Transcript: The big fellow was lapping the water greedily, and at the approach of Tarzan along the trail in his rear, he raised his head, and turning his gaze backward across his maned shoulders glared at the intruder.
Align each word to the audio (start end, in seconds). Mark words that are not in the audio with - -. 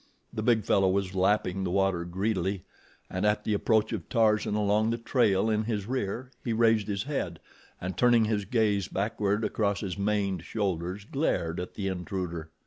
The 0.33 0.41
big 0.41 0.63
fellow 0.63 0.89
was 0.89 1.13
lapping 1.13 1.63
the 1.63 1.69
water 1.69 2.05
greedily, 2.05 2.63
and 3.07 3.23
at 3.23 3.43
the 3.43 3.53
approach 3.53 3.93
of 3.93 4.09
Tarzan 4.09 4.55
along 4.55 4.89
the 4.89 4.97
trail 4.97 5.47
in 5.47 5.65
his 5.65 5.85
rear, 5.85 6.31
he 6.43 6.53
raised 6.53 6.87
his 6.87 7.03
head, 7.03 7.39
and 7.79 7.95
turning 7.95 8.25
his 8.25 8.45
gaze 8.45 8.87
backward 8.87 9.43
across 9.43 9.81
his 9.81 9.99
maned 9.99 10.43
shoulders 10.43 11.05
glared 11.05 11.59
at 11.59 11.75
the 11.75 11.87
intruder. 11.87 12.49